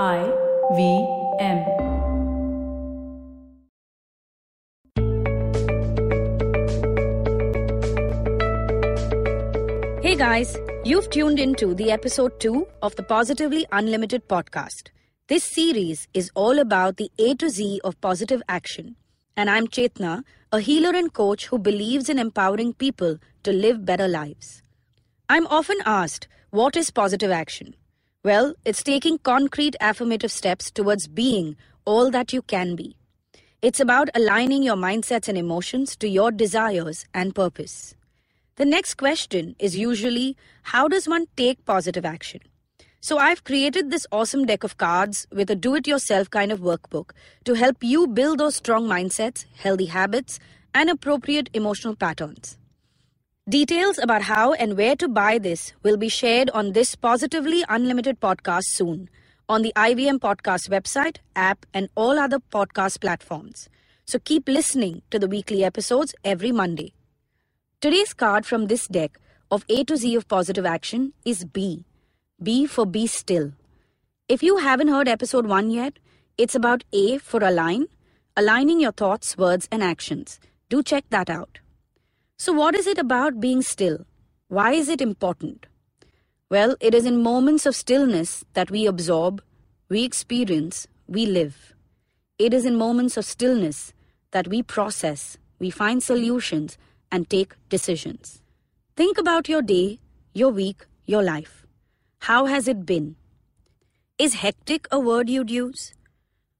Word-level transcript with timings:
I 0.00 0.24
V 0.74 1.06
M. 1.38 1.58
Hey 10.00 10.16
guys, 10.16 10.56
you've 10.82 11.10
tuned 11.10 11.38
into 11.38 11.74
the 11.74 11.90
episode 11.90 12.40
2 12.40 12.66
of 12.80 12.96
the 12.96 13.02
Positively 13.02 13.66
Unlimited 13.70 14.26
podcast. 14.28 14.88
This 15.28 15.44
series 15.44 16.08
is 16.14 16.30
all 16.34 16.58
about 16.58 16.96
the 16.96 17.10
A 17.18 17.34
to 17.34 17.50
Z 17.50 17.82
of 17.84 18.00
positive 18.00 18.42
action. 18.48 18.96
And 19.36 19.50
I'm 19.50 19.66
Chetna, 19.66 20.24
a 20.52 20.60
healer 20.60 20.96
and 20.96 21.12
coach 21.12 21.48
who 21.48 21.58
believes 21.58 22.08
in 22.08 22.18
empowering 22.18 22.72
people 22.72 23.18
to 23.42 23.52
live 23.52 23.84
better 23.84 24.08
lives. 24.08 24.62
I'm 25.28 25.46
often 25.48 25.76
asked, 25.84 26.28
what 26.48 26.76
is 26.76 26.90
positive 26.90 27.30
action? 27.30 27.74
Well, 28.24 28.54
it's 28.64 28.84
taking 28.84 29.18
concrete 29.18 29.74
affirmative 29.80 30.30
steps 30.30 30.70
towards 30.70 31.08
being 31.08 31.56
all 31.84 32.08
that 32.12 32.32
you 32.32 32.40
can 32.42 32.76
be. 32.76 32.94
It's 33.62 33.80
about 33.80 34.10
aligning 34.14 34.62
your 34.62 34.76
mindsets 34.76 35.26
and 35.26 35.36
emotions 35.36 35.96
to 35.96 36.08
your 36.08 36.30
desires 36.30 37.04
and 37.12 37.34
purpose. 37.34 37.96
The 38.56 38.64
next 38.64 38.94
question 38.94 39.56
is 39.58 39.76
usually 39.76 40.36
how 40.62 40.86
does 40.86 41.08
one 41.08 41.26
take 41.36 41.64
positive 41.64 42.04
action? 42.04 42.42
So 43.00 43.18
I've 43.18 43.42
created 43.42 43.90
this 43.90 44.06
awesome 44.12 44.46
deck 44.46 44.62
of 44.62 44.76
cards 44.76 45.26
with 45.32 45.50
a 45.50 45.56
do 45.56 45.74
it 45.74 45.88
yourself 45.88 46.30
kind 46.30 46.52
of 46.52 46.60
workbook 46.60 47.10
to 47.44 47.54
help 47.54 47.82
you 47.82 48.06
build 48.06 48.38
those 48.38 48.54
strong 48.54 48.86
mindsets, 48.86 49.46
healthy 49.56 49.86
habits, 49.86 50.38
and 50.72 50.88
appropriate 50.88 51.50
emotional 51.54 51.96
patterns. 51.96 52.56
Details 53.50 53.98
about 53.98 54.22
how 54.22 54.52
and 54.52 54.76
where 54.76 54.94
to 54.94 55.08
buy 55.08 55.36
this 55.36 55.72
will 55.82 55.96
be 55.96 56.08
shared 56.08 56.48
on 56.50 56.74
this 56.74 56.94
Positively 56.94 57.64
Unlimited 57.68 58.20
podcast 58.20 58.62
soon 58.66 59.10
on 59.48 59.62
the 59.62 59.72
IVM 59.74 60.20
Podcast 60.20 60.68
website, 60.68 61.16
app, 61.34 61.66
and 61.74 61.88
all 61.96 62.20
other 62.20 62.38
podcast 62.38 63.00
platforms. 63.00 63.68
So 64.04 64.20
keep 64.20 64.48
listening 64.48 65.02
to 65.10 65.18
the 65.18 65.26
weekly 65.26 65.64
episodes 65.64 66.14
every 66.24 66.52
Monday. 66.52 66.92
Today's 67.80 68.14
card 68.14 68.46
from 68.46 68.68
this 68.68 68.86
deck 68.86 69.18
of 69.50 69.64
A 69.68 69.82
to 69.86 69.96
Z 69.96 70.14
of 70.14 70.28
positive 70.28 70.64
action 70.64 71.12
is 71.24 71.44
B. 71.44 71.84
B 72.40 72.64
for 72.64 72.86
be 72.86 73.08
still. 73.08 73.54
If 74.28 74.44
you 74.44 74.58
haven't 74.58 74.86
heard 74.86 75.08
episode 75.08 75.46
1 75.46 75.68
yet, 75.72 75.98
it's 76.38 76.54
about 76.54 76.84
A 76.92 77.18
for 77.18 77.42
align, 77.42 77.88
aligning 78.36 78.78
your 78.78 78.92
thoughts, 78.92 79.36
words, 79.36 79.66
and 79.72 79.82
actions. 79.82 80.38
Do 80.68 80.80
check 80.80 81.06
that 81.10 81.28
out. 81.28 81.58
So, 82.42 82.52
what 82.52 82.74
is 82.74 82.88
it 82.88 82.98
about 82.98 83.38
being 83.38 83.62
still? 83.62 84.04
Why 84.48 84.72
is 84.72 84.88
it 84.88 85.00
important? 85.00 85.66
Well, 86.50 86.74
it 86.80 86.92
is 86.92 87.06
in 87.06 87.22
moments 87.22 87.66
of 87.66 87.76
stillness 87.76 88.44
that 88.54 88.68
we 88.68 88.84
absorb, 88.84 89.40
we 89.88 90.02
experience, 90.02 90.88
we 91.06 91.24
live. 91.24 91.72
It 92.40 92.52
is 92.52 92.64
in 92.64 92.74
moments 92.74 93.16
of 93.16 93.24
stillness 93.24 93.92
that 94.32 94.48
we 94.48 94.60
process, 94.60 95.38
we 95.60 95.70
find 95.70 96.02
solutions, 96.02 96.78
and 97.12 97.30
take 97.30 97.54
decisions. 97.68 98.42
Think 98.96 99.18
about 99.18 99.48
your 99.48 99.62
day, 99.62 100.00
your 100.34 100.50
week, 100.50 100.84
your 101.06 101.22
life. 101.22 101.64
How 102.22 102.46
has 102.46 102.66
it 102.66 102.84
been? 102.84 103.14
Is 104.18 104.34
hectic 104.34 104.88
a 104.90 104.98
word 104.98 105.30
you'd 105.30 105.48
use? 105.48 105.94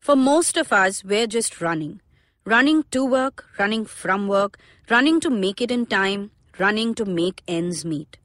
For 0.00 0.16
most 0.16 0.56
of 0.56 0.72
us, 0.72 1.04
we're 1.04 1.28
just 1.28 1.60
running. 1.60 2.00
Running 2.44 2.84
to 2.92 3.04
work, 3.04 3.44
running 3.58 3.84
from 3.84 4.26
work, 4.28 4.58
running 4.88 5.20
to 5.20 5.30
make 5.30 5.60
it 5.60 5.70
in 5.70 5.86
time, 5.86 6.30
running 6.58 6.94
to 6.94 7.04
make 7.04 7.42
ends 7.46 7.84
meet. 7.84 8.16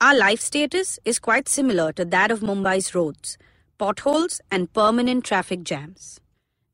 Our 0.00 0.16
life 0.16 0.40
status 0.40 0.98
is 1.04 1.18
quite 1.18 1.48
similar 1.48 1.92
to 1.92 2.04
that 2.06 2.30
of 2.30 2.40
Mumbai's 2.40 2.94
roads, 2.94 3.38
potholes, 3.78 4.40
and 4.50 4.72
permanent 4.72 5.24
traffic 5.24 5.62
jams. 5.62 6.20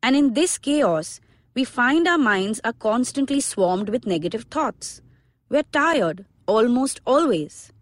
And 0.03 0.17
in 0.17 0.35
this 0.35 0.59
chaos, 0.59 1.21
we 1.55 1.65
find 1.65 2.07
our 2.07 2.19
minds 2.19 2.61
are 2.65 2.73
constantly 2.73 3.41
swarmed 3.41 3.89
with 3.89 4.07
negative 4.07 4.45
thoughts. 4.45 5.03
We're 5.49 5.65
tired, 5.65 6.25
almost 6.47 7.01
always. 7.05 7.73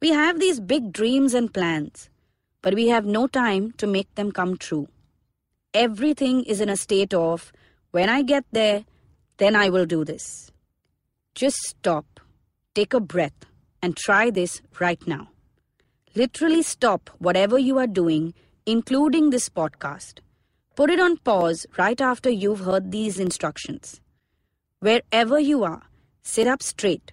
We 0.00 0.10
have 0.10 0.40
these 0.40 0.60
big 0.60 0.92
dreams 0.92 1.34
and 1.34 1.52
plans, 1.52 2.08
but 2.62 2.74
we 2.74 2.88
have 2.88 3.04
no 3.04 3.26
time 3.26 3.72
to 3.78 3.86
make 3.86 4.14
them 4.14 4.32
come 4.32 4.56
true. 4.56 4.88
Everything 5.74 6.44
is 6.44 6.60
in 6.60 6.68
a 6.68 6.76
state 6.76 7.12
of 7.12 7.52
when 7.96 8.10
I 8.10 8.20
get 8.20 8.44
there, 8.52 8.84
then 9.38 9.56
I 9.56 9.70
will 9.70 9.86
do 9.86 10.04
this. 10.04 10.52
Just 11.34 11.56
stop, 11.62 12.20
take 12.74 12.92
a 12.92 13.00
breath, 13.00 13.46
and 13.80 13.96
try 13.96 14.28
this 14.28 14.60
right 14.78 15.00
now. 15.06 15.30
Literally 16.14 16.60
stop 16.60 17.08
whatever 17.20 17.58
you 17.58 17.78
are 17.78 17.86
doing, 17.86 18.34
including 18.66 19.30
this 19.30 19.48
podcast. 19.48 20.20
Put 20.74 20.90
it 20.90 21.00
on 21.00 21.16
pause 21.28 21.64
right 21.78 21.98
after 21.98 22.28
you've 22.28 22.66
heard 22.68 22.92
these 22.92 23.18
instructions. 23.18 24.02
Wherever 24.80 25.40
you 25.40 25.64
are, 25.64 25.84
sit 26.22 26.46
up 26.46 26.62
straight, 26.62 27.12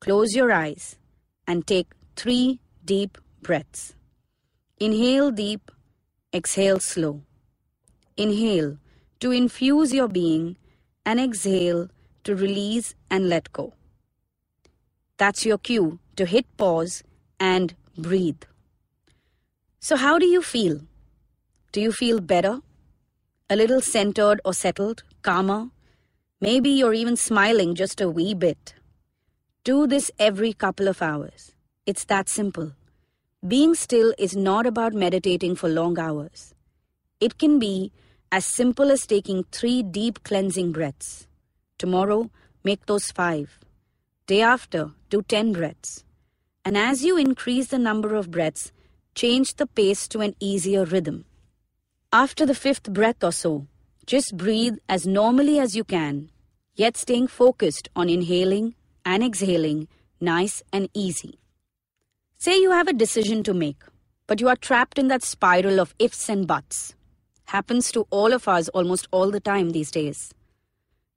close 0.00 0.36
your 0.36 0.52
eyes, 0.52 0.98
and 1.46 1.66
take 1.66 1.88
three 2.16 2.60
deep 2.84 3.16
breaths. 3.40 3.94
Inhale 4.78 5.30
deep, 5.30 5.70
exhale 6.34 6.80
slow. 6.80 7.22
Inhale 8.18 8.76
to 9.22 9.30
infuse 9.30 9.94
your 9.94 10.08
being, 10.08 10.56
and 11.06 11.20
exhale 11.20 11.88
to 12.24 12.34
release 12.34 12.96
and 13.08 13.28
let 13.28 13.52
go. 13.52 13.72
That's 15.16 15.46
your 15.46 15.58
cue 15.58 16.00
to 16.16 16.26
hit 16.26 16.44
pause 16.56 17.04
and 17.38 17.72
breathe. 17.96 18.42
So, 19.78 19.94
how 19.94 20.18
do 20.18 20.26
you 20.26 20.42
feel? 20.42 20.80
Do 21.70 21.80
you 21.80 21.92
feel 21.92 22.20
better? 22.20 22.62
A 23.48 23.54
little 23.54 23.80
centered 23.80 24.40
or 24.44 24.54
settled, 24.54 25.04
calmer? 25.22 25.68
Maybe 26.40 26.70
you're 26.70 26.92
even 26.94 27.16
smiling 27.16 27.76
just 27.76 28.00
a 28.00 28.10
wee 28.10 28.34
bit. 28.34 28.74
Do 29.62 29.86
this 29.86 30.10
every 30.18 30.52
couple 30.52 30.88
of 30.88 31.00
hours. 31.00 31.52
It's 31.86 32.04
that 32.06 32.28
simple. 32.28 32.72
Being 33.46 33.76
still 33.76 34.14
is 34.18 34.34
not 34.34 34.66
about 34.66 34.94
meditating 34.94 35.54
for 35.54 35.68
long 35.68 35.96
hours. 35.96 36.54
It 37.20 37.38
can 37.38 37.60
be 37.60 37.92
as 38.32 38.46
simple 38.46 38.90
as 38.90 39.06
taking 39.06 39.44
three 39.52 39.82
deep 39.82 40.24
cleansing 40.24 40.72
breaths. 40.72 41.28
Tomorrow, 41.76 42.30
make 42.64 42.86
those 42.86 43.10
five. 43.10 43.60
Day 44.26 44.40
after, 44.40 44.92
do 45.10 45.20
10 45.20 45.52
breaths. 45.52 46.02
And 46.64 46.78
as 46.78 47.04
you 47.04 47.18
increase 47.18 47.66
the 47.66 47.78
number 47.78 48.14
of 48.14 48.30
breaths, 48.30 48.72
change 49.14 49.56
the 49.56 49.66
pace 49.66 50.08
to 50.08 50.20
an 50.20 50.34
easier 50.40 50.86
rhythm. 50.86 51.26
After 52.10 52.46
the 52.46 52.54
fifth 52.54 52.90
breath 52.90 53.22
or 53.22 53.32
so, 53.32 53.66
just 54.06 54.34
breathe 54.34 54.78
as 54.88 55.06
normally 55.06 55.58
as 55.58 55.76
you 55.76 55.84
can, 55.84 56.30
yet 56.74 56.96
staying 56.96 57.26
focused 57.26 57.90
on 57.94 58.08
inhaling 58.08 58.74
and 59.04 59.22
exhaling 59.22 59.88
nice 60.20 60.62
and 60.72 60.88
easy. 60.94 61.38
Say 62.38 62.58
you 62.58 62.70
have 62.70 62.88
a 62.88 62.94
decision 62.94 63.42
to 63.42 63.52
make, 63.52 63.82
but 64.26 64.40
you 64.40 64.48
are 64.48 64.56
trapped 64.56 64.98
in 64.98 65.08
that 65.08 65.22
spiral 65.22 65.78
of 65.78 65.94
ifs 65.98 66.30
and 66.30 66.46
buts 66.46 66.94
happens 67.52 67.92
to 67.92 68.06
all 68.08 68.32
of 68.32 68.48
us 68.48 68.68
almost 68.70 69.06
all 69.10 69.30
the 69.30 69.38
time 69.38 69.70
these 69.70 69.90
days. 69.90 70.32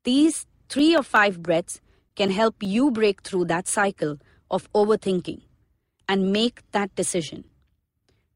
These 0.03 0.45
three 0.67 0.93
or 0.93 1.03
five 1.03 1.41
breaths 1.41 1.79
can 2.15 2.29
help 2.29 2.55
you 2.61 2.91
break 2.91 3.21
through 3.21 3.45
that 3.45 3.69
cycle 3.69 4.17
of 4.51 4.71
overthinking 4.73 5.41
and 6.09 6.33
make 6.33 6.59
that 6.71 6.93
decision. 6.95 7.45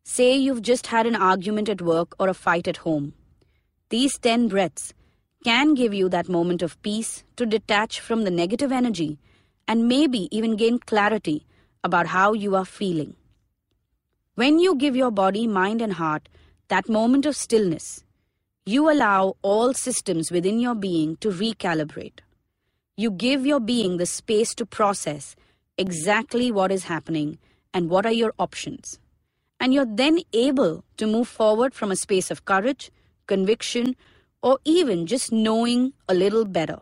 Say 0.03 0.37
you've 0.37 0.61
just 0.61 0.87
had 0.87 1.05
an 1.07 1.15
argument 1.15 1.67
at 1.67 1.81
work 1.81 2.15
or 2.19 2.29
a 2.29 2.33
fight 2.33 2.69
at 2.69 2.77
home. 2.77 3.13
These 3.89 4.17
10 4.19 4.47
breaths 4.47 4.93
can 5.43 5.73
give 5.73 5.93
you 5.93 6.07
that 6.09 6.29
moment 6.29 6.61
of 6.61 6.81
peace 6.81 7.23
to 7.35 7.45
detach 7.45 7.99
from 7.99 8.23
the 8.23 8.31
negative 8.31 8.71
energy 8.71 9.19
and 9.67 9.89
maybe 9.89 10.29
even 10.31 10.55
gain 10.55 10.79
clarity 10.79 11.45
about 11.83 12.07
how 12.07 12.31
you 12.31 12.55
are 12.55 12.65
feeling. 12.65 13.15
When 14.35 14.57
you 14.57 14.75
give 14.75 14.95
your 14.95 15.11
body, 15.11 15.47
mind, 15.47 15.81
and 15.81 15.93
heart 15.93 16.29
that 16.69 16.87
moment 16.87 17.25
of 17.25 17.35
stillness, 17.35 18.03
you 18.65 18.91
allow 18.91 19.35
all 19.41 19.73
systems 19.73 20.31
within 20.31 20.59
your 20.59 20.75
being 20.75 21.15
to 21.17 21.29
recalibrate. 21.29 22.19
You 22.95 23.09
give 23.09 23.43
your 23.45 23.59
being 23.59 23.97
the 23.97 24.05
space 24.05 24.53
to 24.55 24.67
process 24.67 25.35
exactly 25.79 26.51
what 26.51 26.71
is 26.71 26.83
happening 26.83 27.39
and 27.73 27.89
what 27.89 28.05
are 28.05 28.11
your 28.11 28.33
options. 28.37 28.99
And 29.59 29.73
you're 29.73 29.87
then 29.87 30.19
able 30.31 30.83
to 30.97 31.07
move 31.07 31.27
forward 31.27 31.73
from 31.73 31.91
a 31.91 31.95
space 31.95 32.29
of 32.29 32.45
courage, 32.45 32.91
conviction, 33.25 33.95
or 34.43 34.59
even 34.63 35.07
just 35.07 35.31
knowing 35.31 35.93
a 36.07 36.13
little 36.13 36.45
better. 36.45 36.79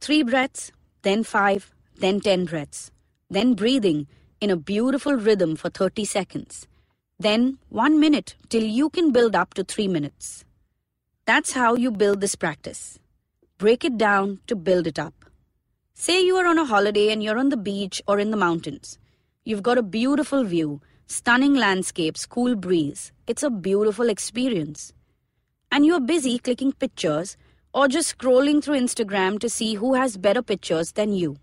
Three 0.00 0.22
breaths, 0.22 0.70
then 1.02 1.24
five, 1.24 1.74
then 1.96 2.20
ten 2.20 2.44
breaths, 2.44 2.92
then 3.28 3.54
breathing 3.54 4.06
in 4.40 4.50
a 4.50 4.56
beautiful 4.56 5.14
rhythm 5.14 5.56
for 5.56 5.70
30 5.70 6.04
seconds 6.04 6.68
then 7.20 7.58
one 7.68 7.98
minute 7.98 8.36
till 8.48 8.62
you 8.62 8.88
can 8.90 9.10
build 9.10 9.34
up 9.34 9.52
to 9.54 9.64
three 9.64 9.88
minutes. 9.88 10.44
That's 11.26 11.52
how 11.52 11.74
you 11.74 11.90
build 11.90 12.20
this 12.20 12.36
practice. 12.36 13.00
Break 13.58 13.84
it 13.84 13.98
down 13.98 14.38
to 14.46 14.54
build 14.54 14.86
it 14.86 15.00
up. 15.00 15.14
Say 15.94 16.24
you 16.24 16.36
are 16.36 16.46
on 16.46 16.58
a 16.58 16.64
holiday 16.64 17.10
and 17.10 17.20
you're 17.20 17.36
on 17.38 17.48
the 17.48 17.56
beach 17.56 18.00
or 18.06 18.20
in 18.20 18.30
the 18.30 18.36
mountains. 18.36 19.00
You've 19.44 19.64
got 19.64 19.78
a 19.78 19.82
beautiful 19.82 20.44
view, 20.44 20.80
stunning 21.08 21.54
landscapes, 21.54 22.24
cool 22.24 22.54
breeze. 22.54 23.10
It's 23.26 23.42
a 23.42 23.50
beautiful 23.50 24.08
experience. 24.08 24.92
And 25.72 25.84
you're 25.84 26.00
busy 26.00 26.38
clicking 26.38 26.70
pictures 26.70 27.36
or 27.74 27.88
just 27.88 28.16
scrolling 28.16 28.62
through 28.62 28.78
Instagram 28.78 29.40
to 29.40 29.48
see 29.48 29.74
who 29.74 29.94
has 29.94 30.16
better 30.16 30.40
pictures 30.40 30.92
than 30.92 31.12
you. 31.12 31.36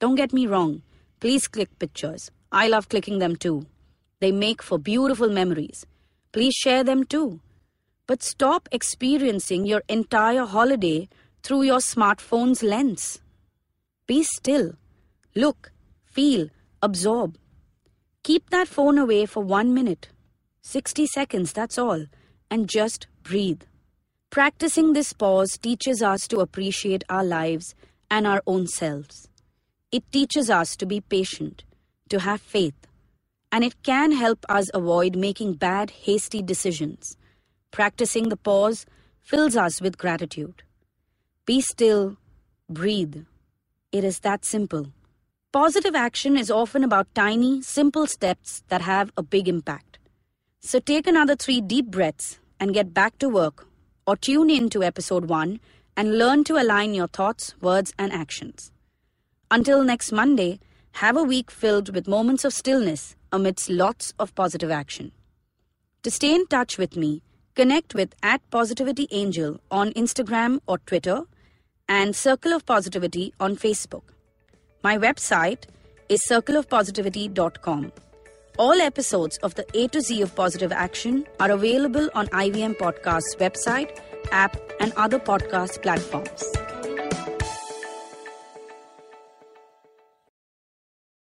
Don't 0.00 0.14
get 0.14 0.32
me 0.32 0.46
wrong, 0.46 0.80
please 1.20 1.48
click 1.48 1.78
pictures. 1.78 2.30
I 2.50 2.68
love 2.68 2.88
clicking 2.88 3.18
them 3.18 3.36
too. 3.36 3.66
They 4.20 4.32
make 4.32 4.62
for 4.62 4.78
beautiful 4.78 5.28
memories. 5.28 5.86
Please 6.32 6.54
share 6.54 6.82
them 6.82 7.04
too. 7.04 7.40
But 8.06 8.22
stop 8.22 8.68
experiencing 8.72 9.66
your 9.66 9.82
entire 9.88 10.44
holiday 10.44 11.08
through 11.42 11.62
your 11.62 11.78
smartphone's 11.78 12.62
lens. 12.62 13.20
Be 14.06 14.22
still. 14.22 14.74
Look, 15.34 15.72
feel, 16.04 16.48
absorb. 16.82 17.36
Keep 18.22 18.50
that 18.50 18.68
phone 18.68 18.98
away 18.98 19.26
for 19.26 19.42
one 19.42 19.74
minute. 19.74 20.08
60 20.62 21.06
seconds, 21.06 21.52
that's 21.52 21.78
all. 21.78 22.06
And 22.50 22.68
just 22.68 23.06
breathe. 23.22 23.62
Practicing 24.30 24.92
this 24.92 25.12
pause 25.12 25.58
teaches 25.58 26.02
us 26.02 26.26
to 26.28 26.40
appreciate 26.40 27.04
our 27.08 27.24
lives 27.24 27.74
and 28.10 28.26
our 28.26 28.42
own 28.46 28.66
selves. 28.66 29.28
It 29.92 30.10
teaches 30.10 30.50
us 30.50 30.76
to 30.76 30.86
be 30.86 31.00
patient, 31.00 31.64
to 32.08 32.20
have 32.20 32.40
faith, 32.40 32.86
and 33.52 33.64
it 33.64 33.82
can 33.82 34.12
help 34.12 34.44
us 34.48 34.70
avoid 34.74 35.16
making 35.16 35.54
bad, 35.54 35.90
hasty 35.90 36.42
decisions. 36.42 37.16
Practicing 37.70 38.28
the 38.28 38.36
pause 38.36 38.86
fills 39.22 39.56
us 39.56 39.80
with 39.80 39.98
gratitude. 39.98 40.62
Be 41.44 41.60
still, 41.60 42.16
breathe. 42.68 43.24
It 43.92 44.04
is 44.04 44.20
that 44.20 44.44
simple. 44.44 44.92
Positive 45.52 45.94
action 45.94 46.36
is 46.36 46.50
often 46.50 46.84
about 46.84 47.14
tiny, 47.14 47.62
simple 47.62 48.06
steps 48.06 48.62
that 48.68 48.82
have 48.82 49.10
a 49.16 49.22
big 49.22 49.48
impact. 49.48 49.98
So 50.60 50.80
take 50.80 51.06
another 51.06 51.36
three 51.36 51.60
deep 51.60 51.86
breaths 51.86 52.38
and 52.60 52.74
get 52.74 52.92
back 52.92 53.18
to 53.18 53.28
work, 53.28 53.66
or 54.06 54.16
tune 54.16 54.50
in 54.50 54.68
to 54.70 54.82
episode 54.82 55.26
1 55.26 55.60
and 55.96 56.18
learn 56.18 56.44
to 56.44 56.60
align 56.60 56.92
your 56.94 57.06
thoughts, 57.08 57.54
words, 57.60 57.94
and 57.98 58.12
actions. 58.12 58.70
Until 59.50 59.82
next 59.82 60.12
Monday, 60.12 60.60
have 60.92 61.16
a 61.16 61.22
week 61.22 61.50
filled 61.50 61.94
with 61.94 62.08
moments 62.08 62.44
of 62.44 62.52
stillness 62.52 63.15
amidst 63.32 63.70
lots 63.70 64.12
of 64.18 64.34
positive 64.34 64.70
action. 64.70 65.12
To 66.02 66.10
stay 66.10 66.34
in 66.34 66.46
touch 66.46 66.78
with 66.78 66.96
me, 66.96 67.22
connect 67.54 67.94
with 67.94 68.14
at 68.22 68.48
Positivity 68.50 69.08
Angel 69.10 69.60
on 69.70 69.92
Instagram 69.92 70.60
or 70.66 70.78
Twitter 70.78 71.22
and 71.88 72.14
Circle 72.14 72.52
of 72.52 72.66
Positivity 72.66 73.32
on 73.40 73.56
Facebook. 73.56 74.02
My 74.82 74.96
website 74.98 75.64
is 76.08 76.22
circleofpositivity.com. 76.28 77.92
All 78.58 78.80
episodes 78.80 79.36
of 79.38 79.54
the 79.54 79.66
A 79.74 79.88
to 79.88 80.00
Z 80.00 80.22
of 80.22 80.34
Positive 80.34 80.72
Action 80.72 81.26
are 81.40 81.50
available 81.50 82.08
on 82.14 82.26
IVM 82.28 82.76
Podcast's 82.78 83.36
website, 83.36 84.00
app, 84.30 84.56
and 84.80 84.92
other 84.94 85.18
podcast 85.18 85.82
platforms. 85.82 86.65